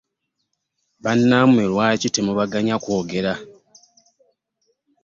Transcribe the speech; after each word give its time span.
Bannammwe 1.03 1.63
lwaki 1.71 2.07
temubaganya 2.11 2.75
kwogera? 2.83 3.33